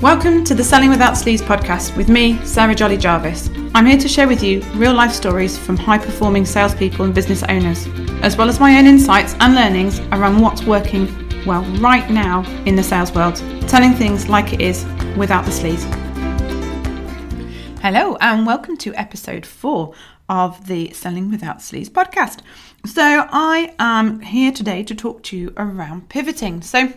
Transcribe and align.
Welcome 0.00 0.44
to 0.44 0.54
the 0.54 0.64
Selling 0.64 0.90
Without 0.90 1.14
Sleaze 1.14 1.40
podcast 1.40 1.96
with 1.96 2.08
me, 2.08 2.44
Sarah 2.44 2.74
Jolly 2.74 2.98
Jarvis. 2.98 3.48
I'm 3.74 3.86
here 3.86 3.96
to 3.96 4.08
share 4.08 4.28
with 4.28 4.42
you 4.42 4.60
real 4.74 4.92
life 4.92 5.12
stories 5.12 5.56
from 5.56 5.76
high 5.76 5.98
performing 5.98 6.44
salespeople 6.44 7.04
and 7.04 7.14
business 7.14 7.42
owners, 7.44 7.86
as 8.22 8.36
well 8.36 8.48
as 8.48 8.60
my 8.60 8.76
own 8.76 8.86
insights 8.86 9.34
and 9.40 9.54
learnings 9.54 10.00
around 10.12 10.40
what's 10.42 10.64
working 10.64 11.06
well 11.46 11.64
right 11.80 12.10
now 12.10 12.42
in 12.66 12.76
the 12.76 12.82
sales 12.82 13.12
world, 13.12 13.36
telling 13.68 13.92
things 13.92 14.28
like 14.28 14.52
it 14.52 14.60
is 14.60 14.84
without 15.16 15.44
the 15.44 15.50
sleaze. 15.50 15.84
Hello, 17.80 18.16
and 18.20 18.46
welcome 18.46 18.76
to 18.78 18.94
episode 18.94 19.46
four 19.46 19.94
of 20.28 20.66
the 20.66 20.90
Selling 20.92 21.30
Without 21.30 21.58
Sleaze 21.58 21.88
podcast. 21.88 22.40
So, 22.84 23.26
I 23.30 23.74
am 23.78 24.20
here 24.20 24.52
today 24.52 24.82
to 24.82 24.94
talk 24.94 25.22
to 25.24 25.36
you 25.36 25.52
around 25.56 26.08
pivoting. 26.08 26.62
So, 26.62 26.92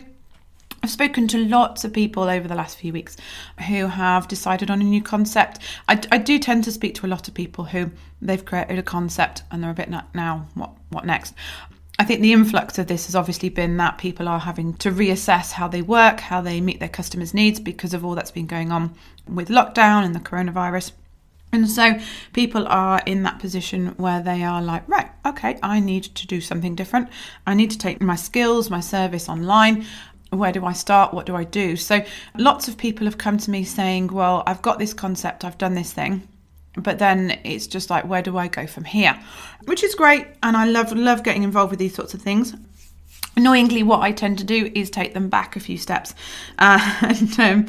I've 0.88 0.92
spoken 0.92 1.28
to 1.28 1.44
lots 1.44 1.84
of 1.84 1.92
people 1.92 2.30
over 2.30 2.48
the 2.48 2.54
last 2.54 2.78
few 2.78 2.94
weeks 2.94 3.14
who 3.66 3.88
have 3.88 4.26
decided 4.26 4.70
on 4.70 4.80
a 4.80 4.84
new 4.84 5.02
concept. 5.02 5.58
I, 5.86 6.00
I, 6.10 6.16
do 6.16 6.38
tend 6.38 6.64
to 6.64 6.72
speak 6.72 6.94
to 6.94 7.06
a 7.06 7.08
lot 7.08 7.28
of 7.28 7.34
people 7.34 7.64
who 7.64 7.90
they've 8.22 8.42
created 8.42 8.78
a 8.78 8.82
concept 8.82 9.42
and 9.50 9.62
they're 9.62 9.70
a 9.70 9.74
bit 9.74 9.90
now, 9.90 10.46
what, 10.54 10.70
what 10.88 11.04
next? 11.04 11.34
I 11.98 12.06
think 12.06 12.22
the 12.22 12.32
influx 12.32 12.78
of 12.78 12.86
this 12.86 13.04
has 13.04 13.14
obviously 13.14 13.50
been 13.50 13.76
that 13.76 13.98
people 13.98 14.28
are 14.28 14.38
having 14.38 14.72
to 14.76 14.90
reassess 14.90 15.52
how 15.52 15.68
they 15.68 15.82
work, 15.82 16.20
how 16.20 16.40
they 16.40 16.58
meet 16.58 16.80
their 16.80 16.88
customers' 16.88 17.34
needs 17.34 17.60
because 17.60 17.92
of 17.92 18.02
all 18.02 18.14
that's 18.14 18.30
been 18.30 18.46
going 18.46 18.72
on 18.72 18.94
with 19.28 19.50
lockdown 19.50 20.06
and 20.06 20.14
the 20.14 20.20
coronavirus. 20.20 20.92
And 21.52 21.68
so 21.68 21.98
people 22.32 22.66
are 22.66 23.02
in 23.04 23.24
that 23.24 23.38
position 23.38 23.88
where 23.98 24.22
they 24.22 24.42
are 24.42 24.62
like, 24.62 24.88
right, 24.88 25.10
okay, 25.26 25.58
I 25.62 25.80
need 25.80 26.04
to 26.04 26.26
do 26.26 26.40
something 26.40 26.74
different. 26.74 27.08
I 27.46 27.52
need 27.52 27.70
to 27.72 27.78
take 27.78 28.00
my 28.00 28.16
skills, 28.16 28.70
my 28.70 28.80
service 28.80 29.28
online 29.28 29.86
where 30.30 30.52
do 30.52 30.64
I 30.64 30.72
start? 30.72 31.14
What 31.14 31.26
do 31.26 31.34
I 31.34 31.44
do? 31.44 31.76
So, 31.76 32.04
lots 32.36 32.68
of 32.68 32.76
people 32.76 33.06
have 33.06 33.18
come 33.18 33.38
to 33.38 33.50
me 33.50 33.64
saying, 33.64 34.08
Well, 34.08 34.42
I've 34.46 34.62
got 34.62 34.78
this 34.78 34.94
concept, 34.94 35.44
I've 35.44 35.58
done 35.58 35.74
this 35.74 35.92
thing, 35.92 36.26
but 36.76 36.98
then 36.98 37.38
it's 37.44 37.66
just 37.66 37.90
like, 37.90 38.06
Where 38.06 38.22
do 38.22 38.36
I 38.36 38.48
go 38.48 38.66
from 38.66 38.84
here? 38.84 39.18
Which 39.64 39.82
is 39.82 39.94
great. 39.94 40.26
And 40.42 40.56
I 40.56 40.66
love, 40.66 40.92
love 40.92 41.22
getting 41.22 41.42
involved 41.42 41.70
with 41.70 41.78
these 41.78 41.94
sorts 41.94 42.14
of 42.14 42.22
things. 42.22 42.54
Annoyingly, 43.36 43.82
what 43.82 44.00
I 44.00 44.12
tend 44.12 44.38
to 44.38 44.44
do 44.44 44.70
is 44.74 44.90
take 44.90 45.14
them 45.14 45.28
back 45.28 45.56
a 45.56 45.60
few 45.60 45.78
steps 45.78 46.14
and, 46.58 47.40
um, 47.40 47.66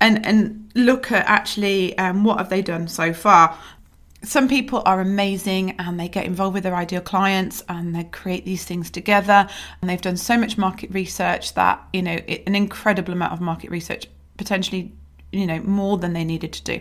and, 0.00 0.24
and 0.24 0.70
look 0.74 1.10
at 1.10 1.26
actually 1.26 1.96
um, 1.98 2.24
what 2.24 2.38
have 2.38 2.50
they 2.50 2.62
done 2.62 2.88
so 2.88 3.12
far 3.12 3.58
some 4.22 4.48
people 4.48 4.82
are 4.84 5.00
amazing 5.00 5.76
and 5.78 5.98
they 5.98 6.08
get 6.08 6.26
involved 6.26 6.54
with 6.54 6.64
their 6.64 6.74
ideal 6.74 7.00
clients 7.00 7.62
and 7.68 7.94
they 7.94 8.04
create 8.04 8.44
these 8.44 8.64
things 8.64 8.90
together. 8.90 9.48
And 9.80 9.88
they've 9.88 10.00
done 10.00 10.16
so 10.16 10.36
much 10.36 10.58
market 10.58 10.90
research 10.90 11.54
that 11.54 11.86
you 11.92 12.02
know 12.02 12.18
it, 12.26 12.42
an 12.46 12.54
incredible 12.54 13.12
amount 13.12 13.32
of 13.32 13.40
market 13.40 13.70
research 13.70 14.06
potentially 14.36 14.92
you 15.32 15.46
know 15.46 15.60
more 15.60 15.98
than 15.98 16.12
they 16.12 16.24
needed 16.24 16.52
to 16.54 16.64
do. 16.64 16.80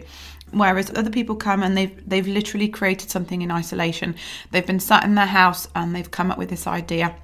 Whereas 0.52 0.90
other 0.96 1.10
people 1.10 1.36
come 1.36 1.62
and 1.62 1.78
they've 1.78 2.10
they've 2.10 2.28
literally 2.28 2.70
created 2.70 3.12
something 3.12 3.42
in 3.42 3.52
isolation. 3.52 4.16
They've 4.52 4.66
been 4.66 4.80
sat 4.80 5.04
in 5.04 5.16
their 5.16 5.26
house 5.26 5.68
and 5.76 5.96
they've 5.96 6.10
come 6.10 6.32
up 6.32 6.38
with 6.38 6.50
this 6.50 6.66
idea. 6.66 7.16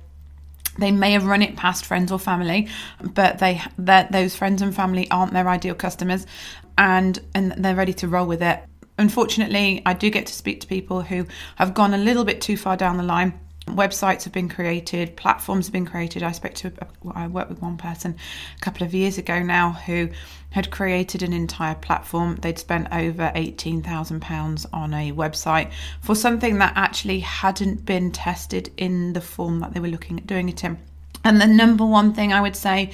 They 0.78 0.92
may 0.92 1.12
have 1.12 1.26
run 1.26 1.44
it 1.44 1.56
past 1.56 1.86
friends 1.86 2.12
or 2.12 2.20
family, 2.20 2.68
but 3.02 3.40
they 3.40 3.62
those 3.78 4.36
friends 4.36 4.62
and 4.62 4.76
family 4.76 5.10
aren't 5.10 5.34
their 5.34 5.50
ideal 5.50 5.76
customers, 5.76 6.28
and 6.78 7.20
and 7.34 7.54
they're 7.54 7.76
ready 7.76 7.94
to 7.94 8.08
roll 8.08 8.28
with 8.28 8.44
it 8.44 8.64
unfortunately, 8.98 9.82
I 9.86 9.94
do 9.94 10.10
get 10.10 10.26
to 10.28 10.34
speak 10.34 10.62
to 10.62 10.68
people 10.68 11.02
who 11.02 11.26
have 11.56 11.74
gone 11.74 11.94
a 11.94 11.98
little 11.98 12.26
bit 12.26 12.42
too 12.42 12.58
far 12.58 12.78
down 12.78 12.98
the 12.98 13.04
line. 13.04 13.40
Websites 13.68 14.26
have 14.26 14.34
been 14.34 14.50
created, 14.50 15.16
platforms 15.16 15.68
have 15.68 15.74
been 15.74 15.86
created. 15.86 16.22
I 16.22 16.34
spoke 16.34 16.54
to, 16.56 16.74
I 17.14 17.28
worked 17.28 17.50
with 17.50 17.62
one 17.62 17.78
person 17.78 18.18
a 18.58 18.60
couple 18.60 18.86
of 18.86 18.94
years 18.94 19.18
ago 19.18 19.42
now 19.42 19.72
who 19.72 20.10
had 20.50 20.70
created 20.70 21.24
an 21.24 21.32
entire 21.32 21.76
platform. 21.76 22.36
They'd 22.36 22.60
spent 22.60 22.90
over 22.92 23.32
£18,000 23.34 24.66
on 24.74 24.94
a 24.94 25.14
website 25.14 25.72
for 26.02 26.14
something 26.14 26.58
that 26.58 26.74
actually 26.76 27.22
hadn't 27.22 27.86
been 27.86 28.12
tested 28.12 28.70
in 28.76 29.14
the 29.14 29.22
form 29.22 29.62
that 29.62 29.74
they 29.74 29.80
were 29.80 29.88
looking 29.88 30.20
at 30.20 30.28
doing 30.28 30.50
it 30.50 30.66
in. 30.66 30.78
And 31.24 31.40
the 31.40 31.48
number 31.48 31.86
one 31.86 32.14
thing 32.14 32.34
I 32.34 32.42
would 32.42 32.58
say 32.58 32.92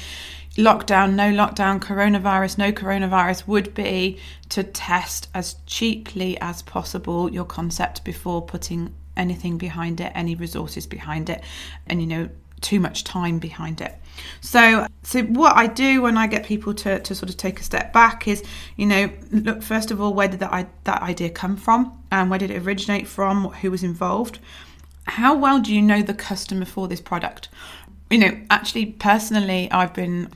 lockdown, 0.59 1.13
no 1.13 1.31
lockdown, 1.31 1.79
coronavirus, 1.79 2.57
no 2.57 2.71
coronavirus 2.71 3.47
would 3.47 3.73
be 3.73 4.19
to 4.49 4.63
test 4.63 5.29
as 5.33 5.55
cheaply 5.65 6.37
as 6.41 6.61
possible 6.61 7.31
your 7.31 7.45
concept 7.45 8.03
before 8.03 8.41
putting 8.41 8.93
anything 9.15 9.57
behind 9.57 10.01
it, 10.01 10.11
any 10.13 10.35
resources 10.35 10.85
behind 10.85 11.29
it, 11.29 11.41
and 11.87 12.01
you 12.01 12.07
know, 12.07 12.29
too 12.61 12.79
much 12.79 13.05
time 13.05 13.39
behind 13.39 13.79
it. 13.79 13.95
So, 14.41 14.85
so 15.01 15.23
what 15.23 15.55
I 15.55 15.67
do 15.67 16.01
when 16.01 16.17
I 16.17 16.27
get 16.27 16.45
people 16.45 16.73
to, 16.73 16.99
to 16.99 17.15
sort 17.15 17.29
of 17.29 17.37
take 17.37 17.61
a 17.61 17.63
step 17.63 17.93
back 17.93 18.27
is, 18.27 18.43
you 18.75 18.85
know, 18.85 19.09
look 19.31 19.63
first 19.63 19.91
of 19.91 20.01
all, 20.01 20.13
where 20.13 20.27
did 20.27 20.41
that 20.41 20.69
that 20.83 21.01
idea 21.01 21.29
come 21.29 21.55
from, 21.55 21.97
and 22.11 22.29
where 22.29 22.39
did 22.39 22.51
it 22.51 22.61
originate 22.65 23.07
from? 23.07 23.45
Who 23.61 23.71
was 23.71 23.83
involved? 23.83 24.39
How 25.03 25.35
well 25.35 25.59
do 25.59 25.73
you 25.73 25.81
know 25.81 26.03
the 26.03 26.13
customer 26.13 26.65
for 26.65 26.87
this 26.87 27.01
product? 27.01 27.49
You 28.09 28.17
know, 28.17 28.31
actually, 28.49 28.87
personally, 28.87 29.69
I've 29.71 29.93
been, 29.93 30.29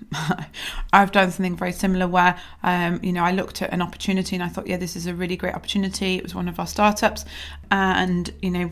I've 0.93 1.11
done 1.11 1.31
something 1.31 1.55
very 1.55 1.71
similar 1.71 2.07
where, 2.07 2.39
um, 2.61 2.99
you 3.01 3.11
know, 3.11 3.23
I 3.23 3.31
looked 3.31 3.61
at 3.61 3.73
an 3.73 3.81
opportunity 3.81 4.35
and 4.35 4.43
I 4.43 4.47
thought, 4.47 4.67
yeah, 4.67 4.77
this 4.77 4.95
is 4.95 5.07
a 5.07 5.13
really 5.13 5.35
great 5.35 5.55
opportunity. 5.55 6.17
It 6.17 6.23
was 6.23 6.35
one 6.35 6.47
of 6.47 6.59
our 6.59 6.67
startups, 6.67 7.25
and 7.71 8.31
you 8.41 8.51
know, 8.51 8.71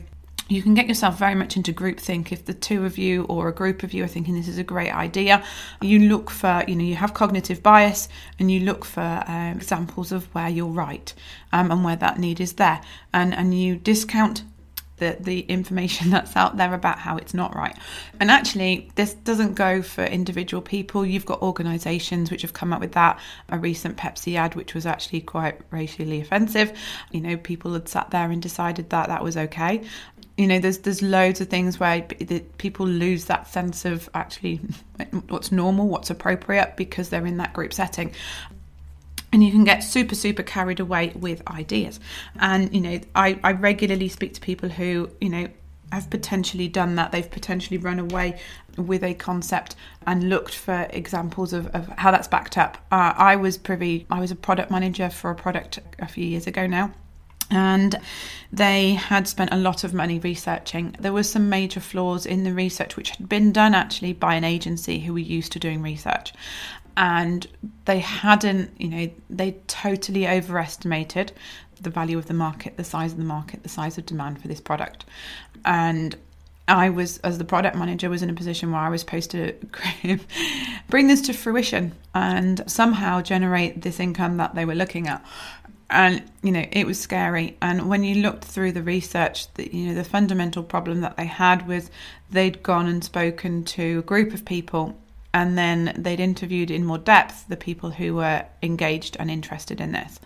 you 0.52 0.62
can 0.62 0.74
get 0.74 0.88
yourself 0.88 1.18
very 1.18 1.34
much 1.34 1.56
into 1.56 1.72
groupthink 1.72 2.32
if 2.32 2.46
the 2.46 2.54
two 2.54 2.86
of 2.86 2.98
you 2.98 3.24
or 3.24 3.48
a 3.48 3.54
group 3.54 3.84
of 3.84 3.94
you 3.94 4.04
are 4.04 4.08
thinking 4.08 4.36
this 4.36 4.50
is 4.50 4.58
a 4.58 4.64
great 4.64 4.94
idea. 4.94 5.44
You 5.80 6.00
look 6.00 6.30
for, 6.30 6.64
you 6.68 6.76
know, 6.76 6.84
you 6.84 6.96
have 6.96 7.14
cognitive 7.14 7.64
bias 7.64 8.10
and 8.38 8.52
you 8.52 8.60
look 8.60 8.84
for 8.84 9.24
um, 9.28 9.56
examples 9.56 10.12
of 10.12 10.26
where 10.36 10.50
you're 10.50 10.68
right 10.68 11.14
um, 11.54 11.72
and 11.72 11.86
where 11.86 11.96
that 11.96 12.20
need 12.20 12.42
is 12.42 12.54
there, 12.54 12.82
and 13.14 13.34
and 13.34 13.58
you 13.58 13.78
discount 13.78 14.44
the, 15.02 15.18
the 15.20 15.42
information 15.42 16.10
that's 16.12 16.38
out 16.38 16.56
there 16.56 16.74
about 16.74 17.00
how 17.00 17.18
it's 17.18 17.34
not 17.34 17.54
right. 17.54 17.76
And 18.20 18.32
actually, 18.32 18.90
this 18.96 19.14
doesn't 19.16 19.56
go 19.56 19.82
for 19.82 20.06
individual 20.06 20.62
people. 20.62 21.06
You've 21.06 21.26
got 21.26 21.42
organisations 21.42 22.32
which 22.32 22.44
have 22.44 22.54
come 22.54 22.72
up 22.72 22.80
with 22.80 22.94
that. 22.94 23.20
A 23.50 23.58
recent 23.58 23.98
Pepsi 23.98 24.36
ad, 24.36 24.56
which 24.56 24.74
was 24.74 24.86
actually 24.86 25.22
quite 25.22 25.60
racially 25.72 26.22
offensive. 26.22 26.72
You 27.12 27.20
know, 27.20 27.36
people 27.36 27.74
had 27.74 27.90
sat 27.90 28.12
there 28.12 28.32
and 28.32 28.42
decided 28.42 28.92
that 28.92 29.10
that 29.10 29.24
was 29.24 29.36
okay 29.36 29.82
you 30.38 30.48
know 30.48 30.60
there's 30.60 30.78
there's 30.80 31.02
loads 31.02 31.42
of 31.42 31.50
things 31.50 31.78
where 31.78 32.02
people 32.58 32.88
lose 32.88 33.26
that 33.26 33.48
sense 33.50 33.84
of 33.84 34.10
actually 34.14 34.62
what's 35.28 35.52
normal 35.52 35.90
what's 35.90 36.10
appropriate 36.10 36.78
because 36.78 37.10
they're 37.10 37.26
in 37.26 37.36
that 37.38 37.52
group 37.52 37.74
setting 37.74 38.14
and 39.32 39.44
you 39.44 39.52
can 39.52 39.64
get 39.64 39.80
super 39.82 40.16
super 40.16 40.44
carried 40.44 40.80
away 40.80 41.12
with 41.16 41.42
ideas. 41.50 42.00
And 42.40 42.74
you 42.74 42.82
know 42.82 43.00
I, 43.16 43.40
I 43.44 43.52
regularly 43.54 44.10
speak 44.10 44.34
to 44.36 44.42
people 44.42 44.70
who 44.70 45.10
you 45.20 45.30
know 45.30 45.48
have 45.92 46.10
potentially 46.10 46.68
done 46.68 46.96
that. 46.96 47.12
They've 47.12 47.30
potentially 47.30 47.78
run 47.78 48.00
away 48.00 48.40
with 48.78 49.04
a 49.04 49.14
concept 49.14 49.76
and 50.08 50.30
looked 50.30 50.56
for 50.56 50.88
examples 50.92 51.52
of, 51.52 51.68
of 51.68 51.88
how 51.90 52.12
that's 52.12 52.28
backed 52.28 52.58
up. 52.58 52.78
Uh, 52.92 53.14
i 53.18 53.36
was 53.36 53.58
privy 53.58 54.06
i 54.10 54.20
was 54.20 54.32
a 54.32 54.36
product 54.36 54.72
manager 54.72 55.10
for 55.10 55.30
a 55.30 55.36
product 55.36 55.80
a 56.00 56.08
few 56.08 56.26
years 56.26 56.48
ago 56.48 56.68
now. 56.68 56.92
And 57.54 58.00
they 58.54 58.94
had 58.94 59.28
spent 59.28 59.52
a 59.52 59.58
lot 59.58 59.84
of 59.84 59.94
money 59.94 60.20
researching. 60.20 60.96
There 61.02 61.12
were 61.12 61.24
some 61.24 61.50
major 61.50 61.82
flaws 61.82 62.26
in 62.26 62.46
the 62.46 62.54
research, 62.54 62.96
which 62.96 63.10
had 63.10 63.28
been 63.28 63.52
done 63.52 63.74
actually 63.76 64.14
by 64.14 64.36
an 64.36 64.46
agency 64.46 65.00
who 65.00 65.12
were 65.12 65.20
used 65.20 65.52
to 65.52 65.60
doing 65.60 65.82
research 65.82 66.32
and 66.98 67.48
they 67.86 68.00
hadn't, 68.00 68.72
you 68.80 68.88
know, 68.88 69.10
they 69.30 69.54
totally 69.68 70.28
overestimated 70.28 71.32
the 71.82 71.90
value 71.90 72.18
of 72.18 72.28
the 72.28 72.34
market, 72.34 72.78
the 72.78 72.84
size 72.84 73.12
of 73.12 73.18
the 73.18 73.24
market, 73.24 73.64
the 73.64 73.70
size 73.70 73.98
of 73.98 74.06
demand 74.06 74.42
for 74.42 74.48
this 74.48 74.62
product. 74.62 75.06
And 75.66 76.16
I 76.68 76.90
was, 76.90 77.18
as 77.20 77.38
the 77.38 77.44
product 77.44 77.76
manager, 77.76 78.10
was 78.10 78.22
in 78.22 78.30
a 78.30 78.34
position 78.34 78.72
where 78.72 78.82
I 78.82 78.90
was 78.90 79.02
supposed 79.02 79.32
to 79.32 79.54
bring 80.90 81.08
this 81.08 81.22
to 81.22 81.34
fruition 81.34 81.94
and 82.14 82.64
somehow 82.68 83.22
generate 83.22 83.82
this 83.82 84.00
income 84.00 84.38
that 84.38 84.56
they 84.56 84.66
were 84.66 84.76
looking 84.76 85.08
at. 85.08 85.26
And 85.90 86.24
you 86.42 86.52
know, 86.52 86.66
it 86.72 86.88
was 86.88 87.00
scary. 87.00 87.58
And 87.62 87.90
when 87.90 88.04
you 88.04 88.22
looked 88.22 88.46
through 88.46 88.72
the 88.72 88.84
research, 88.84 89.54
that 89.56 89.74
you 89.74 89.88
know, 89.88 89.96
the 89.96 90.06
fundamental 90.06 90.64
problem 90.64 91.02
that 91.02 91.18
they 91.18 91.26
had 91.26 91.68
was 91.68 91.92
they'd 92.30 92.64
gone 92.64 92.88
and 92.88 93.04
spoken 93.04 93.66
to 93.66 94.00
a 94.00 94.04
group 94.04 94.34
of 94.34 94.46
people 94.46 94.98
and 95.34 95.58
then 95.58 95.94
they'd 95.98 96.20
interviewed 96.20 96.72
in 96.72 96.86
more 96.86 96.98
depth 96.98 97.48
the 97.48 97.58
people 97.58 97.92
who 97.92 98.16
were 98.16 98.46
engaged 98.62 99.16
and 99.20 99.32
interested 99.32 99.80
in 99.80 99.92
this. 99.92 100.20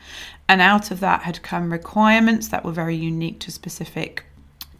And 0.49 0.61
out 0.61 0.91
of 0.91 0.99
that 1.01 1.21
had 1.21 1.43
come 1.43 1.71
requirements 1.71 2.47
that 2.49 2.63
were 2.63 2.71
very 2.71 2.95
unique 2.95 3.39
to 3.41 3.51
specific 3.51 4.25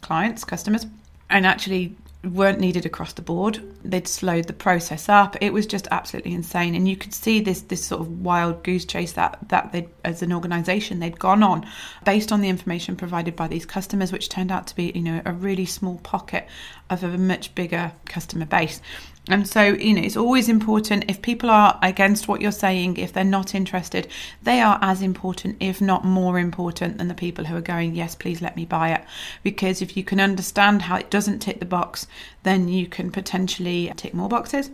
clients, 0.00 0.44
customers, 0.44 0.86
and 1.30 1.46
actually 1.46 1.96
weren't 2.32 2.60
needed 2.60 2.86
across 2.86 3.12
the 3.12 3.22
board. 3.22 3.60
They'd 3.84 4.08
slowed 4.08 4.46
the 4.46 4.52
process 4.52 5.08
up. 5.08 5.36
It 5.40 5.52
was 5.52 5.66
just 5.66 5.86
absolutely 5.90 6.32
insane, 6.32 6.74
and 6.74 6.88
you 6.88 6.96
could 6.96 7.14
see 7.14 7.40
this 7.40 7.62
this 7.62 7.84
sort 7.84 8.00
of 8.00 8.20
wild 8.22 8.64
goose 8.64 8.84
chase 8.84 9.12
that 9.12 9.38
that 9.48 9.72
they 9.72 9.88
as 10.04 10.22
an 10.22 10.32
organisation 10.32 10.98
they'd 10.98 11.18
gone 11.18 11.42
on, 11.42 11.66
based 12.04 12.32
on 12.32 12.40
the 12.40 12.48
information 12.48 12.96
provided 12.96 13.36
by 13.36 13.48
these 13.48 13.66
customers, 13.66 14.12
which 14.12 14.28
turned 14.28 14.50
out 14.50 14.66
to 14.66 14.74
be 14.74 14.92
you 14.94 15.02
know 15.02 15.22
a 15.24 15.32
really 15.32 15.66
small 15.66 15.98
pocket 15.98 16.46
of 16.90 17.04
a 17.04 17.18
much 17.18 17.54
bigger 17.54 17.92
customer 18.06 18.46
base. 18.46 18.80
And 19.28 19.48
so, 19.48 19.62
you 19.62 19.94
know, 19.94 20.02
it's 20.02 20.16
always 20.16 20.48
important 20.48 21.06
if 21.08 21.20
people 21.20 21.50
are 21.50 21.78
against 21.82 22.28
what 22.28 22.40
you're 22.40 22.52
saying, 22.52 22.96
if 22.96 23.12
they're 23.12 23.24
not 23.24 23.54
interested, 23.54 24.06
they 24.42 24.60
are 24.60 24.78
as 24.80 25.02
important, 25.02 25.56
if 25.58 25.80
not 25.80 26.04
more 26.04 26.38
important, 26.38 26.98
than 26.98 27.08
the 27.08 27.14
people 27.14 27.46
who 27.46 27.56
are 27.56 27.60
going, 27.60 27.94
Yes, 27.94 28.14
please 28.14 28.40
let 28.40 28.56
me 28.56 28.64
buy 28.64 28.92
it. 28.92 29.04
Because 29.42 29.82
if 29.82 29.96
you 29.96 30.04
can 30.04 30.20
understand 30.20 30.82
how 30.82 30.96
it 30.96 31.10
doesn't 31.10 31.40
tick 31.40 31.58
the 31.58 31.66
box, 31.66 32.06
then 32.44 32.68
you 32.68 32.86
can 32.86 33.10
potentially 33.10 33.92
tick 33.96 34.14
more 34.14 34.28
boxes 34.28 34.70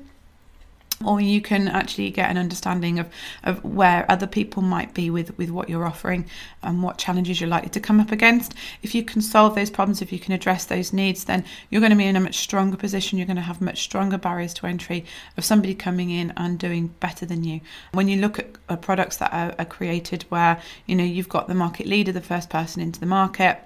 or 1.06 1.20
you 1.20 1.40
can 1.40 1.68
actually 1.68 2.10
get 2.10 2.30
an 2.30 2.38
understanding 2.38 2.98
of, 2.98 3.08
of 3.42 3.64
where 3.64 4.04
other 4.10 4.26
people 4.26 4.62
might 4.62 4.94
be 4.94 5.10
with, 5.10 5.36
with 5.38 5.50
what 5.50 5.68
you're 5.68 5.86
offering 5.86 6.26
and 6.62 6.82
what 6.82 6.98
challenges 6.98 7.40
you're 7.40 7.50
likely 7.50 7.70
to 7.70 7.80
come 7.80 8.00
up 8.00 8.12
against. 8.12 8.54
If 8.82 8.94
you 8.94 9.04
can 9.04 9.20
solve 9.20 9.54
those 9.54 9.70
problems, 9.70 10.02
if 10.02 10.12
you 10.12 10.18
can 10.18 10.32
address 10.32 10.64
those 10.64 10.92
needs, 10.92 11.24
then 11.24 11.44
you're 11.70 11.80
going 11.80 11.90
to 11.90 11.96
be 11.96 12.06
in 12.06 12.16
a 12.16 12.20
much 12.20 12.36
stronger 12.36 12.76
position. 12.76 13.18
You're 13.18 13.26
going 13.26 13.36
to 13.36 13.42
have 13.42 13.60
much 13.60 13.82
stronger 13.82 14.18
barriers 14.18 14.54
to 14.54 14.66
entry 14.66 15.04
of 15.36 15.44
somebody 15.44 15.74
coming 15.74 16.10
in 16.10 16.32
and 16.36 16.58
doing 16.58 16.88
better 17.00 17.26
than 17.26 17.44
you. 17.44 17.60
When 17.92 18.08
you 18.08 18.20
look 18.20 18.38
at 18.38 18.80
products 18.80 19.16
that 19.18 19.32
are, 19.32 19.54
are 19.58 19.64
created 19.64 20.24
where 20.28 20.60
you 20.86 20.94
know 20.94 21.04
you've 21.04 21.28
got 21.28 21.48
the 21.48 21.54
market 21.54 21.86
leader, 21.86 22.12
the 22.12 22.20
first 22.20 22.50
person 22.50 22.82
into 22.82 23.00
the 23.00 23.06
market, 23.06 23.58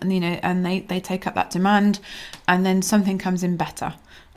and 0.00 0.12
you 0.12 0.20
know 0.20 0.38
and 0.42 0.64
they 0.64 0.80
they 0.80 1.00
take 1.00 1.26
up 1.26 1.34
that 1.34 1.50
demand 1.50 2.00
and 2.48 2.64
then 2.64 2.82
something 2.82 3.18
comes 3.18 3.42
in 3.42 3.56
better 3.56 3.94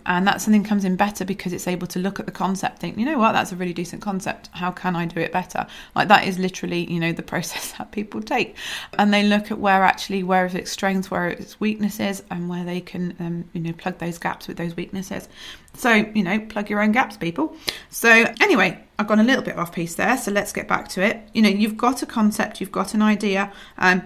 and 0.08 0.26
that 0.26 0.42
something 0.42 0.64
comes 0.64 0.86
in 0.86 0.96
better 0.96 1.26
because 1.26 1.54
it's 1.54 1.68
able 1.68 1.86
to 1.88 2.00
look 2.00 2.20
at 2.20 2.26
the 2.26 2.32
concept 2.32 2.80
think 2.80 2.98
you 2.98 3.06
know 3.06 3.18
what? 3.18 3.34
That's 3.34 3.52
a 3.52 3.56
really 3.56 3.74
decent 3.74 4.02
concept. 4.02 4.50
How 4.54 4.72
can 4.72 4.96
i 4.96 5.06
do 5.06 5.20
it 5.20 5.32
better? 5.32 5.68
Like 5.96 6.08
that 6.08 6.26
is 6.26 6.40
literally 6.40 6.92
you 6.92 7.00
know 7.00 7.12
the 7.12 7.24
process 7.34 7.74
that 7.74 7.92
people 7.92 8.22
take. 8.22 8.56
And 8.98 9.14
they 9.14 9.24
look 9.24 9.52
at 9.52 9.60
where 9.60 9.84
actually 9.84 10.24
where 10.24 10.46
is 10.46 10.56
its 10.56 10.72
strengths 10.72 11.12
where 11.12 11.28
its 11.28 11.60
weaknesses 11.60 12.24
and 12.32 12.50
where 12.50 12.64
they 12.64 12.82
can 12.82 13.16
um, 13.20 13.46
you 13.54 13.62
know 13.62 13.74
plug 13.74 13.98
those 14.00 14.18
gaps 14.18 14.48
with 14.48 14.58
those 14.58 14.76
weaknesses. 14.76 15.28
So 15.74 15.92
you 15.92 16.24
know 16.24 16.40
plug 16.40 16.70
your 16.70 16.82
own 16.82 16.94
gaps 16.94 17.18
people. 17.18 17.56
So 17.90 18.10
anyway 18.42 18.84
i've 19.00 19.08
gone 19.08 19.20
a 19.20 19.24
little 19.24 19.44
bit 19.44 19.56
off 19.58 19.72
piece 19.72 19.94
there 19.94 20.18
so 20.18 20.32
let's 20.32 20.54
get 20.54 20.68
back 20.68 20.88
to 20.90 21.02
it. 21.04 21.30
You 21.34 21.42
know 21.42 21.50
you've 21.50 21.78
got 21.78 22.02
a 22.02 22.06
concept 22.06 22.62
you've 22.62 22.72
got 22.72 22.94
an 22.94 23.02
idea. 23.02 23.52
Um, 23.78 24.04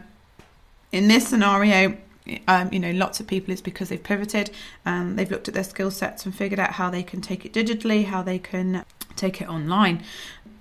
in 0.91 1.07
this 1.07 1.27
scenario 1.27 1.97
um, 2.47 2.71
you 2.71 2.79
know, 2.79 2.91
lots 2.91 3.19
of 3.19 3.27
people 3.27 3.53
is 3.53 3.61
because 3.61 3.89
they've 3.89 4.01
pivoted 4.01 4.51
and 4.85 5.17
they've 5.17 5.31
looked 5.31 5.47
at 5.47 5.53
their 5.53 5.63
skill 5.63 5.91
sets 5.91 6.25
and 6.25 6.35
figured 6.35 6.59
out 6.59 6.73
how 6.73 6.89
they 6.89 7.03
can 7.03 7.21
take 7.21 7.45
it 7.45 7.53
digitally, 7.53 8.05
how 8.05 8.21
they 8.21 8.39
can 8.39 8.85
take 9.15 9.41
it 9.41 9.49
online. 9.49 10.03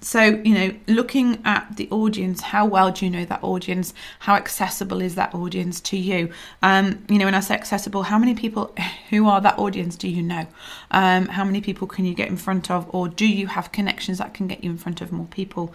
So, 0.03 0.23
you 0.23 0.55
know, 0.55 0.75
looking 0.89 1.43
at 1.45 1.77
the 1.77 1.87
audience, 1.91 2.41
how 2.41 2.65
well 2.65 2.91
do 2.91 3.05
you 3.05 3.11
know 3.11 3.27
that 3.27 3.45
audience? 3.45 3.93
How 4.21 4.35
accessible 4.35 5.03
is 5.03 5.15
that 5.17 5.35
audience 5.35 5.79
to 5.83 5.99
you? 5.99 6.31
Um, 6.63 7.05
you 7.11 7.19
know, 7.19 7.27
when 7.27 7.35
I 7.35 7.41
say 7.41 7.55
accessible, 7.55 8.05
how 8.05 8.19
many 8.19 8.35
people 8.35 8.75
who 9.11 9.29
are 9.29 9.43
that 9.43 9.59
audience 9.59 9.97
do 9.97 10.09
you 10.09 10.23
know? 10.23 10.47
Um, 10.91 11.27
how 11.27 11.45
many 11.45 11.61
people 11.61 11.87
can 11.87 12.07
you 12.07 12.15
get 12.15 12.29
in 12.29 12.39
front 12.39 12.71
of, 12.71 12.89
or 12.95 13.09
do 13.09 13.27
you 13.27 13.49
have 13.49 13.73
connections 13.73 14.19
that 14.19 14.33
can 14.33 14.47
get 14.47 14.65
you 14.65 14.71
in 14.71 14.79
front 14.79 15.03
of 15.03 15.13
more 15.13 15.27
people? 15.27 15.75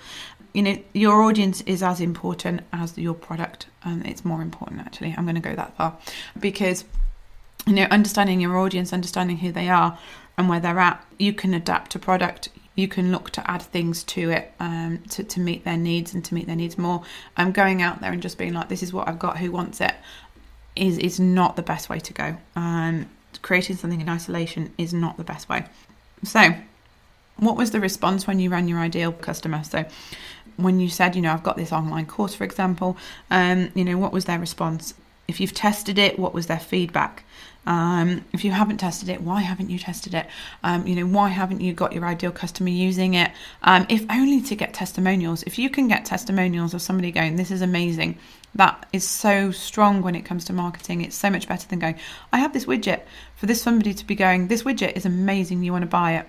You 0.55 0.63
know 0.63 0.77
your 0.93 1.21
audience 1.21 1.61
is 1.61 1.83
as 1.83 1.99
important 1.99 2.61
as 2.71 2.97
your 2.97 3.13
product 3.13 3.67
and 3.83 4.05
it's 4.05 4.23
more 4.23 4.41
important 4.41 4.81
actually. 4.81 5.13
I'm 5.17 5.25
going 5.25 5.35
to 5.35 5.41
go 5.41 5.55
that 5.55 5.75
far. 5.77 5.97
Because 6.39 6.85
you 7.67 7.73
know 7.73 7.87
understanding 7.91 8.39
your 8.41 8.57
audience 8.57 8.93
understanding 8.93 9.37
who 9.37 9.51
they 9.51 9.69
are 9.69 9.97
and 10.37 10.49
where 10.49 10.59
they're 10.59 10.79
at 10.79 11.03
you 11.17 11.33
can 11.33 11.53
adapt 11.53 11.95
a 11.95 11.99
product. 11.99 12.49
You 12.75 12.89
can 12.89 13.09
look 13.11 13.29
to 13.31 13.49
add 13.49 13.61
things 13.61 14.03
to 14.03 14.31
it 14.31 14.51
um, 14.59 15.01
to, 15.11 15.23
to 15.23 15.39
meet 15.39 15.63
their 15.63 15.77
needs 15.77 16.13
and 16.13 16.25
to 16.25 16.33
meet 16.33 16.45
their 16.45 16.57
needs 16.57 16.77
more. 16.77 17.03
I'm 17.37 17.47
um, 17.47 17.53
going 17.53 17.81
out 17.81 18.01
there 18.01 18.11
and 18.11 18.21
just 18.21 18.37
being 18.37 18.53
like 18.53 18.67
this 18.67 18.83
is 18.83 18.91
what 18.91 19.07
i've 19.07 19.19
got. 19.19 19.37
Who 19.37 19.51
wants 19.51 19.79
it? 19.81 19.93
is 20.75 20.97
is 20.97 21.19
not 21.19 21.55
the 21.55 21.61
best 21.61 21.89
way 21.89 21.99
to 21.99 22.13
go. 22.13 22.37
Um, 22.55 23.09
creating 23.41 23.77
something 23.77 24.01
in 24.01 24.09
isolation 24.09 24.73
is 24.77 24.93
not 24.93 25.17
the 25.17 25.23
best 25.23 25.49
way. 25.49 25.65
So 26.23 26.53
what 27.37 27.57
was 27.57 27.71
the 27.71 27.79
response 27.79 28.27
when 28.27 28.39
you 28.39 28.49
ran 28.49 28.67
your 28.67 28.79
ideal 28.79 29.11
customer? 29.11 29.63
So 29.63 29.85
when 30.57 30.79
you 30.79 30.89
said, 30.89 31.15
you 31.15 31.21
know, 31.21 31.33
I've 31.33 31.43
got 31.43 31.57
this 31.57 31.71
online 31.71 32.05
course, 32.05 32.33
for 32.35 32.43
example, 32.43 32.97
um, 33.31 33.69
you 33.75 33.83
know, 33.83 33.97
what 33.97 34.11
was 34.11 34.25
their 34.25 34.39
response? 34.39 34.93
If 35.27 35.39
you've 35.39 35.53
tested 35.53 35.97
it, 35.97 36.19
what 36.19 36.33
was 36.33 36.47
their 36.47 36.59
feedback? 36.59 37.23
Um, 37.67 38.23
if 38.31 38.45
you 38.45 38.51
haven't 38.51 38.77
tested 38.77 39.09
it, 39.09 39.21
why 39.21 39.41
haven't 39.41 39.69
you 39.69 39.79
tested 39.79 40.13
it? 40.13 40.27
Um, 40.63 40.85
you 40.85 40.95
know, 40.95 41.05
why 41.07 41.29
haven't 41.29 41.61
you 41.61 41.73
got 41.73 41.93
your 41.93 42.05
ideal 42.05 42.31
customer 42.31 42.69
using 42.69 43.15
it? 43.15 43.31
Um, 43.63 43.87
if 43.89 44.05
only 44.11 44.41
to 44.41 44.55
get 44.55 44.73
testimonials. 44.73 45.43
If 45.43 45.57
you 45.57 45.69
can 45.69 45.87
get 45.87 46.05
testimonials 46.05 46.73
of 46.73 46.81
somebody 46.81 47.11
going, 47.11 47.37
this 47.37 47.49
is 47.49 47.61
amazing, 47.61 48.19
that 48.53 48.87
is 48.93 49.07
so 49.07 49.51
strong 49.51 50.01
when 50.01 50.15
it 50.15 50.25
comes 50.25 50.45
to 50.45 50.53
marketing. 50.53 51.01
It's 51.01 51.15
so 51.15 51.29
much 51.29 51.47
better 51.47 51.67
than 51.67 51.79
going, 51.79 51.95
I 52.31 52.37
have 52.37 52.53
this 52.53 52.65
widget. 52.65 53.01
For 53.35 53.47
this 53.47 53.61
somebody 53.61 53.93
to 53.95 54.05
be 54.05 54.15
going, 54.15 54.47
this 54.47 54.63
widget 54.63 54.95
is 54.95 55.05
amazing, 55.05 55.63
you 55.63 55.71
want 55.71 55.83
to 55.83 55.87
buy 55.87 56.13
it. 56.13 56.27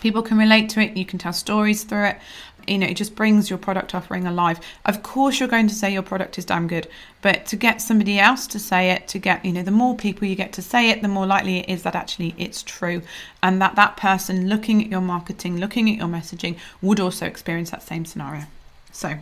People 0.00 0.22
can 0.22 0.36
relate 0.36 0.68
to 0.70 0.80
it, 0.80 0.96
you 0.96 1.06
can 1.06 1.18
tell 1.18 1.32
stories 1.32 1.84
through 1.84 2.06
it 2.06 2.18
you 2.66 2.78
know, 2.78 2.86
it 2.86 2.96
just 2.96 3.14
brings 3.14 3.48
your 3.50 3.58
product 3.58 3.94
offering 3.94 4.26
alive. 4.26 4.60
Of 4.84 5.02
course, 5.02 5.38
you're 5.38 5.48
going 5.48 5.68
to 5.68 5.74
say 5.74 5.92
your 5.92 6.02
product 6.02 6.38
is 6.38 6.44
damn 6.44 6.68
good, 6.68 6.88
but 7.22 7.46
to 7.46 7.56
get 7.56 7.80
somebody 7.80 8.18
else 8.18 8.46
to 8.48 8.58
say 8.58 8.90
it, 8.90 9.08
to 9.08 9.18
get, 9.18 9.44
you 9.44 9.52
know, 9.52 9.62
the 9.62 9.70
more 9.70 9.96
people 9.96 10.26
you 10.26 10.34
get 10.34 10.52
to 10.54 10.62
say 10.62 10.90
it, 10.90 11.02
the 11.02 11.08
more 11.08 11.26
likely 11.26 11.58
it 11.58 11.68
is 11.68 11.82
that 11.82 11.94
actually 11.94 12.34
it's 12.38 12.62
true. 12.62 13.02
And 13.42 13.60
that 13.60 13.76
that 13.76 13.96
person 13.96 14.48
looking 14.48 14.82
at 14.82 14.90
your 14.90 15.00
marketing, 15.00 15.58
looking 15.58 15.90
at 15.90 15.96
your 15.96 16.08
messaging, 16.08 16.58
would 16.82 17.00
also 17.00 17.26
experience 17.26 17.70
that 17.70 17.82
same 17.82 18.04
scenario. 18.04 18.44
So, 18.92 19.18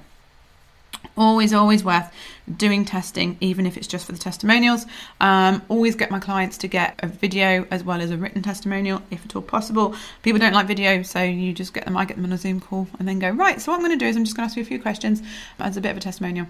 Always, 1.16 1.52
always 1.52 1.84
worth 1.84 2.12
doing 2.56 2.84
testing, 2.84 3.36
even 3.40 3.66
if 3.66 3.76
it's 3.76 3.86
just 3.86 4.04
for 4.06 4.12
the 4.12 4.18
testimonials. 4.18 4.84
Um, 5.20 5.62
always 5.68 5.94
get 5.94 6.10
my 6.10 6.18
clients 6.18 6.58
to 6.58 6.68
get 6.68 6.98
a 7.02 7.06
video 7.06 7.66
as 7.70 7.84
well 7.84 8.00
as 8.00 8.10
a 8.10 8.16
written 8.16 8.42
testimonial, 8.42 9.00
if 9.10 9.24
at 9.24 9.36
all 9.36 9.42
possible. 9.42 9.94
People 10.22 10.40
don't 10.40 10.52
like 10.52 10.66
video, 10.66 11.02
so 11.02 11.22
you 11.22 11.52
just 11.52 11.72
get 11.72 11.84
them. 11.84 11.96
I 11.96 12.04
get 12.04 12.16
them 12.16 12.24
on 12.24 12.32
a 12.32 12.38
Zoom 12.38 12.60
call 12.60 12.88
and 12.98 13.06
then 13.06 13.18
go 13.18 13.30
right. 13.30 13.60
So 13.60 13.70
what 13.70 13.76
I'm 13.76 13.84
going 13.84 13.98
to 13.98 14.04
do 14.04 14.08
is 14.08 14.16
I'm 14.16 14.24
just 14.24 14.36
going 14.36 14.48
to 14.48 14.50
ask 14.50 14.56
you 14.56 14.62
a 14.62 14.66
few 14.66 14.80
questions 14.80 15.22
as 15.58 15.76
a 15.76 15.80
bit 15.80 15.92
of 15.92 15.96
a 15.96 16.00
testimonial. 16.00 16.46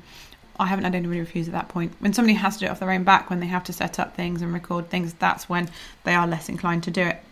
I 0.58 0.66
haven't 0.66 0.84
had 0.84 0.94
anybody 0.94 1.20
refuse 1.20 1.48
at 1.48 1.52
that 1.52 1.68
point. 1.68 1.92
When 1.98 2.12
somebody 2.12 2.34
has 2.34 2.54
to 2.54 2.60
do 2.60 2.66
it 2.66 2.70
off 2.70 2.80
their 2.80 2.90
own 2.90 3.04
back, 3.04 3.28
when 3.28 3.40
they 3.40 3.46
have 3.46 3.64
to 3.64 3.72
set 3.72 3.98
up 3.98 4.14
things 4.14 4.40
and 4.40 4.52
record 4.52 4.88
things, 4.88 5.12
that's 5.14 5.48
when 5.48 5.68
they 6.04 6.14
are 6.14 6.26
less 6.26 6.48
inclined 6.48 6.84
to 6.84 6.90
do 6.90 7.02
it. 7.02 7.22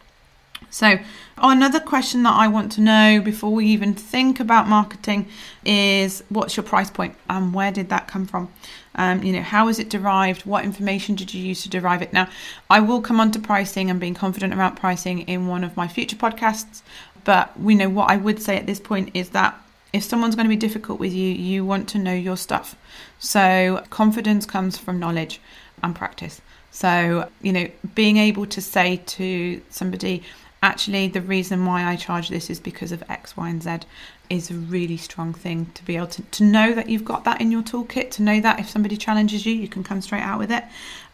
So, 0.70 0.99
another 1.37 1.81
question 1.81 2.23
that 2.23 2.35
I 2.35 2.49
want 2.49 2.73
to 2.73 2.81
know 2.81 3.20
before 3.20 3.50
we 3.53 3.67
even 3.67 3.94
think 3.94 4.41
about 4.41 4.69
marketing 4.69 5.29
is 5.64 6.23
what's 6.29 6.56
your 6.56 6.64
price 6.64 6.91
point 6.91 7.14
and 7.29 7.53
where 7.55 7.73
did 7.73 7.88
that 7.91 8.09
come 8.09 8.26
from? 8.26 8.53
Um, 8.94 9.23
you 9.23 9.32
know, 9.32 9.43
how 9.43 9.69
is 9.69 9.79
it 9.79 9.88
derived? 9.88 10.44
What 10.44 10.64
information 10.64 11.14
did 11.14 11.32
you 11.32 11.43
use 11.43 11.62
to 11.62 11.69
derive 11.69 12.03
it? 12.03 12.12
Now, 12.12 12.29
I 12.69 12.81
will 12.81 13.00
come 13.00 13.20
on 13.20 13.31
to 13.32 13.38
pricing 13.38 13.91
and 13.91 13.99
being 13.99 14.14
confident 14.14 14.53
about 14.53 14.76
pricing 14.76 15.20
in 15.20 15.47
one 15.47 15.64
of 15.64 15.76
my 15.76 15.88
future 15.88 16.17
podcasts, 16.17 16.82
but 17.25 17.59
we 17.59 17.75
know 17.75 17.88
what 17.88 18.11
I 18.11 18.17
would 18.17 18.41
say 18.43 18.56
at 18.56 18.67
this 18.67 18.81
point 18.81 19.11
is 19.14 19.31
that 19.31 19.59
if 19.93 20.05
someone's 20.05 20.35
going 20.35 20.47
to 20.47 20.49
be 20.49 20.56
difficult 20.56 20.99
with 20.99 21.12
you, 21.12 21.28
you 21.33 21.64
want 21.64 21.88
to 21.90 21.99
know 21.99 22.14
your 22.14 22.37
stuff. 22.37 22.76
So, 23.19 23.85
confidence 23.90 24.47
comes 24.47 24.78
from 24.78 24.99
knowledge 24.99 25.40
and 25.83 25.95
practice. 25.95 26.40
So, 26.71 27.28
you 27.42 27.52
know, 27.52 27.69
being 27.95 28.16
able 28.16 28.47
to 28.47 28.61
say 28.62 29.02
to 29.04 29.61
somebody, 29.69 30.23
actually 30.62 31.09
the 31.09 31.21
reason 31.21 31.66
why 31.66 31.85
I 31.85 31.97
charge 31.97 32.28
this 32.28 32.49
is 32.49 32.61
because 32.61 32.92
of 32.92 33.02
X, 33.09 33.37
Y, 33.37 33.49
and 33.49 33.62
Z 33.62 33.81
is 34.31 34.50
a 34.50 34.54
really 34.54 34.97
strong 34.97 35.35
thing 35.35 35.66
to 35.75 35.85
be 35.85 35.97
able 35.97 36.07
to, 36.07 36.23
to 36.23 36.45
know 36.45 36.73
that 36.73 36.88
you've 36.88 37.04
got 37.04 37.25
that 37.25 37.40
in 37.40 37.50
your 37.50 37.62
toolkit, 37.62 38.11
to 38.12 38.23
know 38.23 38.40
that 38.40 38.61
if 38.61 38.71
somebody 38.71 38.97
challenges 38.97 39.45
you, 39.45 39.52
you 39.52 39.69
can 39.69 39.85
come 39.85 40.00
straight 40.00 40.23
out 40.23 40.38
with 40.38 40.50
it. 40.50 40.64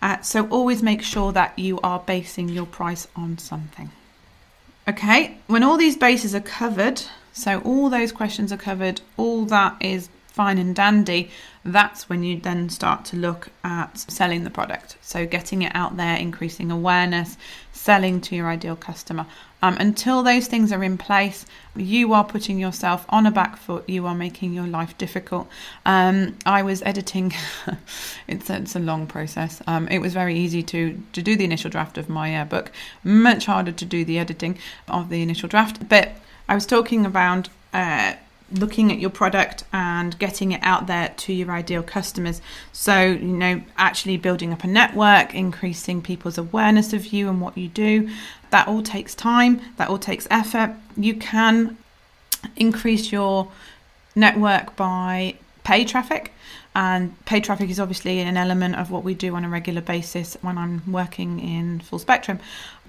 Uh, 0.00 0.20
so 0.20 0.46
always 0.48 0.82
make 0.82 1.02
sure 1.02 1.32
that 1.32 1.58
you 1.58 1.80
are 1.80 1.98
basing 2.00 2.48
your 2.48 2.66
price 2.66 3.08
on 3.16 3.38
something. 3.38 3.90
Okay, 4.88 5.38
when 5.48 5.62
all 5.62 5.76
these 5.76 5.96
bases 5.96 6.34
are 6.34 6.40
covered, 6.40 7.02
so 7.32 7.60
all 7.60 7.90
those 7.90 8.12
questions 8.12 8.52
are 8.52 8.56
covered, 8.56 9.00
all 9.16 9.44
that 9.46 9.76
is 9.80 10.08
fine 10.28 10.56
and 10.56 10.74
dandy, 10.74 11.30
that's 11.68 12.08
when 12.08 12.22
you 12.22 12.40
then 12.40 12.68
start 12.68 13.04
to 13.06 13.16
look 13.16 13.50
at 13.62 13.98
selling 13.98 14.44
the 14.44 14.50
product. 14.50 14.96
So, 15.00 15.26
getting 15.26 15.62
it 15.62 15.72
out 15.74 15.96
there, 15.96 16.16
increasing 16.16 16.70
awareness, 16.70 17.36
selling 17.72 18.20
to 18.22 18.36
your 18.36 18.48
ideal 18.48 18.76
customer. 18.76 19.26
Um, 19.60 19.76
until 19.80 20.22
those 20.22 20.46
things 20.46 20.72
are 20.72 20.84
in 20.84 20.98
place, 20.98 21.44
you 21.74 22.12
are 22.12 22.24
putting 22.24 22.58
yourself 22.58 23.04
on 23.08 23.26
a 23.26 23.30
back 23.30 23.56
foot. 23.56 23.88
You 23.88 24.06
are 24.06 24.14
making 24.14 24.52
your 24.52 24.66
life 24.66 24.96
difficult. 24.98 25.48
Um, 25.84 26.36
I 26.46 26.62
was 26.62 26.82
editing; 26.82 27.32
it's, 28.28 28.50
it's 28.50 28.76
a 28.76 28.80
long 28.80 29.06
process. 29.06 29.60
Um, 29.66 29.88
it 29.88 29.98
was 29.98 30.12
very 30.12 30.36
easy 30.36 30.62
to 30.64 31.00
to 31.12 31.22
do 31.22 31.36
the 31.36 31.44
initial 31.44 31.70
draft 31.70 31.98
of 31.98 32.08
my 32.08 32.36
uh, 32.36 32.44
book. 32.44 32.70
Much 33.02 33.46
harder 33.46 33.72
to 33.72 33.84
do 33.84 34.04
the 34.04 34.18
editing 34.18 34.58
of 34.88 35.08
the 35.08 35.22
initial 35.22 35.48
draft. 35.48 35.88
But 35.88 36.12
I 36.48 36.54
was 36.54 36.66
talking 36.66 37.04
about. 37.04 37.48
Uh, 37.72 38.14
looking 38.50 38.90
at 38.90 38.98
your 38.98 39.10
product 39.10 39.64
and 39.72 40.18
getting 40.18 40.52
it 40.52 40.60
out 40.62 40.86
there 40.86 41.12
to 41.16 41.32
your 41.32 41.50
ideal 41.50 41.82
customers. 41.82 42.40
So, 42.72 43.02
you 43.02 43.18
know, 43.18 43.62
actually 43.76 44.16
building 44.16 44.52
up 44.52 44.64
a 44.64 44.66
network, 44.66 45.34
increasing 45.34 46.02
people's 46.02 46.38
awareness 46.38 46.92
of 46.92 47.06
you 47.06 47.28
and 47.28 47.40
what 47.40 47.58
you 47.58 47.68
do. 47.68 48.08
That 48.50 48.66
all 48.66 48.82
takes 48.82 49.14
time, 49.14 49.60
that 49.76 49.88
all 49.88 49.98
takes 49.98 50.26
effort. 50.30 50.74
You 50.96 51.14
can 51.14 51.76
increase 52.56 53.12
your 53.12 53.50
network 54.14 54.76
by 54.76 55.34
pay 55.64 55.84
traffic. 55.84 56.32
And 56.74 57.24
paid 57.24 57.44
traffic 57.44 57.70
is 57.70 57.80
obviously 57.80 58.20
an 58.20 58.36
element 58.36 58.76
of 58.76 58.90
what 58.90 59.02
we 59.02 59.14
do 59.14 59.34
on 59.34 59.44
a 59.44 59.48
regular 59.48 59.80
basis 59.80 60.36
when 60.42 60.56
I'm 60.56 60.82
working 60.90 61.40
in 61.40 61.80
full 61.80 61.98
spectrum. 61.98 62.38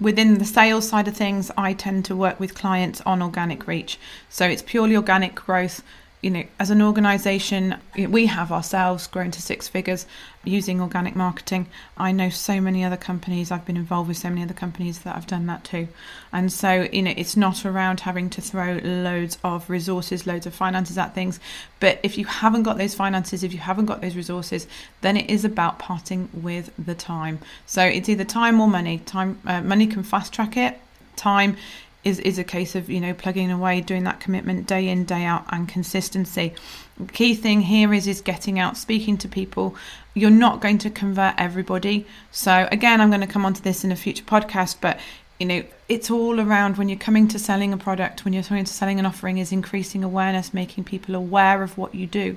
Within 0.00 0.38
the 0.38 0.44
sales 0.44 0.88
side 0.88 1.08
of 1.08 1.16
things, 1.16 1.50
I 1.56 1.72
tend 1.72 2.04
to 2.04 2.14
work 2.14 2.38
with 2.38 2.54
clients 2.54 3.00
on 3.02 3.20
organic 3.20 3.66
reach. 3.66 3.98
So 4.28 4.46
it's 4.46 4.62
purely 4.62 4.96
organic 4.96 5.34
growth 5.34 5.82
you 6.22 6.30
know, 6.30 6.44
as 6.58 6.68
an 6.68 6.82
organization, 6.82 7.76
we 7.96 8.26
have 8.26 8.52
ourselves 8.52 9.06
grown 9.06 9.30
to 9.30 9.40
six 9.40 9.68
figures 9.68 10.04
using 10.44 10.80
organic 10.80 11.16
marketing. 11.16 11.66
I 11.96 12.12
know 12.12 12.28
so 12.28 12.60
many 12.60 12.84
other 12.84 12.98
companies, 12.98 13.50
I've 13.50 13.64
been 13.64 13.78
involved 13.78 14.08
with 14.08 14.18
so 14.18 14.28
many 14.28 14.42
other 14.42 14.54
companies 14.54 15.00
that 15.00 15.14
have 15.14 15.26
done 15.26 15.46
that 15.46 15.64
too. 15.64 15.88
And 16.30 16.52
so, 16.52 16.88
you 16.92 17.02
know, 17.02 17.14
it's 17.16 17.36
not 17.36 17.64
around 17.64 18.00
having 18.00 18.28
to 18.30 18.42
throw 18.42 18.80
loads 18.82 19.38
of 19.42 19.70
resources, 19.70 20.26
loads 20.26 20.44
of 20.44 20.54
finances 20.54 20.98
at 20.98 21.14
things. 21.14 21.40
But 21.78 22.00
if 22.02 22.18
you 22.18 22.26
haven't 22.26 22.64
got 22.64 22.76
those 22.76 22.94
finances, 22.94 23.42
if 23.42 23.54
you 23.54 23.60
haven't 23.60 23.86
got 23.86 24.02
those 24.02 24.16
resources, 24.16 24.66
then 25.00 25.16
it 25.16 25.30
is 25.30 25.46
about 25.46 25.78
parting 25.78 26.28
with 26.34 26.70
the 26.78 26.94
time. 26.94 27.38
So 27.64 27.82
it's 27.82 28.10
either 28.10 28.24
time 28.24 28.60
or 28.60 28.68
money. 28.68 28.98
Time, 28.98 29.38
uh, 29.46 29.62
money 29.62 29.86
can 29.86 30.02
fast 30.02 30.34
track 30.34 30.58
it. 30.58 30.78
Time 31.16 31.56
is 32.02 32.18
is 32.20 32.38
a 32.38 32.44
case 32.44 32.74
of 32.74 32.88
you 32.88 33.00
know 33.00 33.14
plugging 33.14 33.50
away, 33.50 33.80
doing 33.80 34.04
that 34.04 34.20
commitment 34.20 34.66
day 34.66 34.88
in 34.88 35.04
day 35.04 35.24
out, 35.24 35.44
and 35.50 35.68
consistency. 35.68 36.54
The 36.98 37.12
key 37.12 37.34
thing 37.34 37.62
here 37.62 37.92
is 37.92 38.06
is 38.06 38.20
getting 38.20 38.58
out, 38.58 38.76
speaking 38.76 39.18
to 39.18 39.28
people. 39.28 39.74
You're 40.14 40.30
not 40.30 40.60
going 40.60 40.78
to 40.78 40.90
convert 40.90 41.34
everybody. 41.38 42.06
So 42.30 42.68
again, 42.72 43.00
I'm 43.00 43.10
going 43.10 43.20
to 43.20 43.26
come 43.26 43.44
onto 43.44 43.62
this 43.62 43.84
in 43.84 43.92
a 43.92 43.96
future 43.96 44.24
podcast, 44.24 44.76
but 44.80 44.98
you 45.38 45.46
know 45.46 45.62
it's 45.88 46.10
all 46.10 46.40
around 46.40 46.76
when 46.76 46.88
you're 46.88 46.98
coming 46.98 47.28
to 47.28 47.38
selling 47.38 47.72
a 47.72 47.76
product, 47.76 48.24
when 48.24 48.32
you're 48.32 48.42
coming 48.42 48.64
to 48.64 48.72
selling 48.72 48.98
an 48.98 49.06
offering, 49.06 49.38
is 49.38 49.52
increasing 49.52 50.02
awareness, 50.02 50.54
making 50.54 50.84
people 50.84 51.14
aware 51.14 51.62
of 51.62 51.76
what 51.76 51.94
you 51.94 52.06
do, 52.06 52.36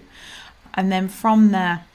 and 0.73 0.91
then 0.91 1.07
from 1.07 1.51
there 1.51 1.85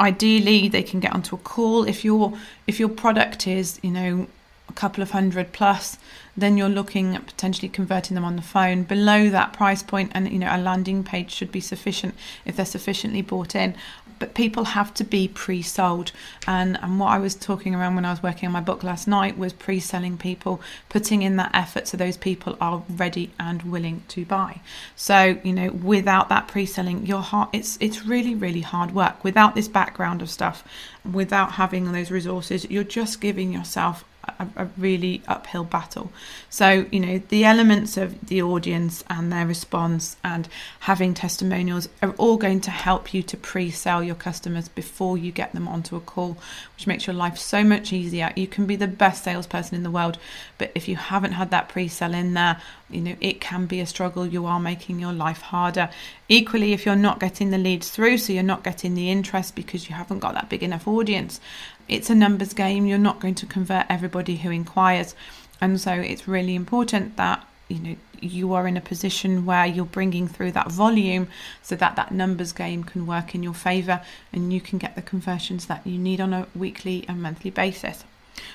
ideally 0.00 0.68
they 0.68 0.82
can 0.82 0.98
get 0.98 1.14
onto 1.14 1.36
a 1.36 1.38
call 1.38 1.84
if 1.84 2.04
your 2.04 2.36
if 2.66 2.80
your 2.80 2.88
product 2.88 3.46
is 3.46 3.78
you 3.82 3.90
know 3.90 4.26
a 4.68 4.72
couple 4.72 5.02
of 5.02 5.10
hundred 5.10 5.52
plus, 5.52 5.98
then 6.36 6.56
you're 6.56 6.68
looking 6.68 7.14
at 7.14 7.26
potentially 7.26 7.68
converting 7.68 8.14
them 8.14 8.24
on 8.24 8.36
the 8.36 8.42
phone 8.42 8.82
below 8.82 9.28
that 9.28 9.52
price 9.52 9.82
point 9.82 10.10
and 10.14 10.28
you 10.30 10.38
know 10.38 10.48
a 10.50 10.58
landing 10.58 11.04
page 11.04 11.30
should 11.30 11.52
be 11.52 11.60
sufficient 11.60 12.14
if 12.44 12.56
they're 12.56 12.64
sufficiently 12.64 13.22
bought 13.22 13.54
in. 13.54 13.74
But 14.18 14.34
people 14.34 14.64
have 14.64 14.94
to 14.94 15.04
be 15.04 15.28
pre-sold. 15.28 16.12
And 16.46 16.78
and 16.82 16.98
what 16.98 17.08
I 17.08 17.18
was 17.18 17.34
talking 17.34 17.74
around 17.74 17.94
when 17.94 18.04
I 18.04 18.10
was 18.10 18.22
working 18.22 18.46
on 18.46 18.52
my 18.52 18.60
book 18.60 18.82
last 18.82 19.06
night 19.06 19.36
was 19.36 19.52
pre-selling 19.52 20.16
people 20.16 20.62
putting 20.88 21.22
in 21.22 21.36
that 21.36 21.50
effort 21.52 21.88
so 21.88 21.96
those 21.96 22.16
people 22.16 22.56
are 22.60 22.84
ready 22.88 23.32
and 23.38 23.62
willing 23.64 24.02
to 24.08 24.24
buy. 24.24 24.60
So 24.96 25.38
you 25.44 25.52
know 25.52 25.70
without 25.70 26.28
that 26.30 26.48
pre-selling 26.48 27.06
your 27.06 27.22
heart 27.22 27.50
it's 27.52 27.76
it's 27.80 28.06
really 28.06 28.34
really 28.34 28.62
hard 28.62 28.92
work. 28.94 29.22
Without 29.22 29.54
this 29.54 29.68
background 29.68 30.22
of 30.22 30.30
stuff 30.30 30.64
without 31.04 31.52
having 31.52 31.92
those 31.92 32.10
resources 32.10 32.64
you're 32.70 32.82
just 32.82 33.20
giving 33.20 33.52
yourself 33.52 34.04
a, 34.38 34.46
a, 34.56 34.68
really 34.76 35.22
uphill 35.28 35.64
battle. 35.64 36.10
So, 36.50 36.86
you 36.90 37.00
know, 37.00 37.22
the 37.28 37.44
elements 37.44 37.96
of 37.96 38.26
the 38.26 38.42
audience 38.42 39.04
and 39.08 39.32
their 39.32 39.46
response 39.46 40.16
and 40.24 40.48
having 40.80 41.14
testimonials 41.14 41.88
are 42.02 42.12
all 42.12 42.36
going 42.36 42.60
to 42.62 42.70
help 42.70 43.14
you 43.14 43.22
to 43.22 43.36
pre 43.36 43.70
sell 43.70 44.02
your 44.02 44.14
customers 44.14 44.68
before 44.68 45.18
you 45.18 45.32
get 45.32 45.52
them 45.52 45.68
onto 45.68 45.96
a 45.96 46.00
call, 46.00 46.36
which 46.74 46.86
makes 46.86 47.06
your 47.06 47.14
life 47.14 47.38
so 47.38 47.64
much 47.64 47.92
easier. 47.92 48.32
You 48.36 48.46
can 48.46 48.66
be 48.66 48.76
the 48.76 48.86
best 48.86 49.24
salesperson 49.24 49.76
in 49.76 49.82
the 49.82 49.90
world, 49.90 50.18
but 50.58 50.70
if 50.74 50.88
you 50.88 50.96
haven't 50.96 51.32
had 51.32 51.50
that 51.50 51.68
pre 51.68 51.88
sell 51.88 52.14
in 52.14 52.34
there, 52.34 52.60
you 52.90 53.00
know, 53.00 53.16
it 53.20 53.40
can 53.40 53.66
be 53.66 53.80
a 53.80 53.86
struggle. 53.86 54.26
You 54.26 54.46
are 54.46 54.60
making 54.60 55.00
your 55.00 55.12
life 55.12 55.40
harder. 55.40 55.90
Equally, 56.28 56.72
if 56.72 56.86
you're 56.86 56.96
not 56.96 57.20
getting 57.20 57.50
the 57.50 57.58
leads 57.58 57.90
through, 57.90 58.18
so 58.18 58.32
you're 58.32 58.42
not 58.42 58.62
getting 58.62 58.94
the 58.94 59.10
interest 59.10 59.54
because 59.54 59.88
you 59.88 59.94
haven't 59.94 60.20
got 60.20 60.34
that 60.34 60.48
big 60.48 60.62
enough 60.62 60.86
audience, 60.86 61.40
it's 61.88 62.10
a 62.10 62.14
numbers 62.14 62.52
game. 62.52 62.86
You're 62.86 62.98
not 62.98 63.20
going 63.20 63.34
to 63.36 63.46
convert 63.46 63.86
everybody 63.88 64.36
who 64.36 64.50
inquires. 64.50 65.14
And 65.60 65.80
so 65.80 65.92
it's 65.92 66.28
really 66.28 66.54
important 66.54 67.16
that 67.16 67.46
you 67.68 67.78
know 67.78 67.96
you 68.20 68.52
are 68.54 68.66
in 68.66 68.76
a 68.76 68.80
position 68.80 69.44
where 69.44 69.66
you're 69.66 69.84
bringing 69.84 70.26
through 70.28 70.52
that 70.52 70.70
volume 70.70 71.28
so 71.62 71.76
that 71.76 71.96
that 71.96 72.12
numbers 72.12 72.52
game 72.52 72.84
can 72.84 73.06
work 73.06 73.34
in 73.34 73.42
your 73.42 73.54
favor 73.54 74.00
and 74.32 74.52
you 74.52 74.60
can 74.60 74.78
get 74.78 74.94
the 74.94 75.02
conversions 75.02 75.66
that 75.66 75.86
you 75.86 75.98
need 75.98 76.20
on 76.20 76.32
a 76.32 76.46
weekly 76.54 77.04
and 77.08 77.22
monthly 77.22 77.50
basis. 77.50 78.04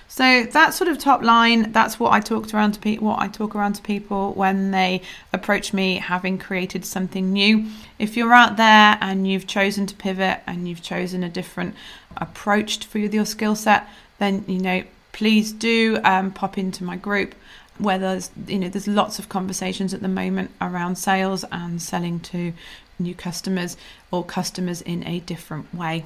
So 0.08 0.44
that 0.44 0.74
sort 0.74 0.90
of 0.90 0.98
top 0.98 1.24
line, 1.24 1.72
that's 1.72 2.00
what 2.00 2.12
I 2.12 2.20
talked 2.20 2.54
around 2.54 2.74
to 2.74 2.80
people. 2.80 3.08
What 3.08 3.20
I 3.20 3.28
talk 3.28 3.56
around 3.56 3.74
to 3.74 3.82
people 3.82 4.34
when 4.34 4.72
they 4.72 5.02
approach 5.32 5.72
me, 5.74 5.96
having 5.96 6.38
created 6.38 6.84
something 6.84 7.32
new. 7.32 7.68
If 7.98 8.18
you're 8.18 8.34
out 8.34 8.58
there 8.58 8.98
and 9.02 9.28
you've 9.28 9.48
chosen 9.48 9.86
to 9.88 9.96
pivot 9.96 10.42
and 10.48 10.68
you've 10.68 10.82
chosen 10.82 11.24
a 11.24 11.30
different 11.30 11.76
approach 12.18 12.86
for 12.86 13.00
your 13.00 13.26
skill 13.26 13.56
set, 13.56 13.88
then 14.18 14.44
you 14.48 14.60
know 14.60 14.84
please 15.12 15.52
do 15.52 16.00
um, 16.04 16.32
pop 16.32 16.58
into 16.58 16.84
my 16.84 16.96
group 16.96 17.36
where 17.78 17.98
there's 17.98 18.30
you 18.48 18.60
know 18.60 18.70
there's 18.70 18.88
lots 18.88 19.20
of 19.20 19.30
conversations 19.30 19.94
at 19.94 20.02
the 20.02 20.08
moment 20.08 20.52
around 20.62 20.98
sales 20.98 21.46
and 21.52 21.82
selling 21.82 22.20
to 22.20 22.54
new 23.00 23.16
customers 23.16 23.78
or 24.12 24.24
customers 24.24 24.82
in 24.82 25.06
a 25.08 25.20
different 25.22 25.74
way. 25.74 26.06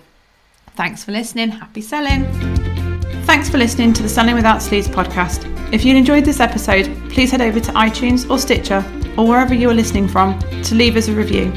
Thanks 0.75 1.03
for 1.03 1.12
listening. 1.12 1.50
Happy 1.50 1.82
selling. 1.82 2.83
Thanks 3.24 3.50
for 3.50 3.58
listening 3.58 3.94
to 3.94 4.03
the 4.03 4.10
Selling 4.10 4.36
Without 4.36 4.58
Sleaze 4.60 4.88
podcast. 4.88 5.50
If 5.74 5.86
you 5.86 5.96
enjoyed 5.96 6.25
this 6.25 6.42
episode, 6.42 6.86
please 7.10 7.32
head 7.32 7.39
over 7.39 7.58
to 7.58 7.72
iTunes 7.72 8.30
or 8.30 8.38
Stitcher 8.38 8.84
or 9.18 9.25
wherever 9.25 9.53
you 9.53 9.70
are 9.70 9.74
listening 9.74 10.10
from 10.10 10.38
to 10.63 10.75
leave 10.75 10.98
us 10.98 11.08
a 11.08 11.13
review. 11.13 11.50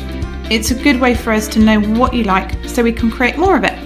It's 0.48 0.70
a 0.70 0.80
good 0.80 1.00
way 1.00 1.16
for 1.16 1.32
us 1.32 1.48
to 1.48 1.58
know 1.58 1.80
what 1.80 2.14
you 2.14 2.22
like 2.22 2.54
so 2.68 2.84
we 2.84 2.92
can 2.92 3.10
create 3.10 3.36
more 3.36 3.56
of 3.56 3.64
it. 3.64 3.85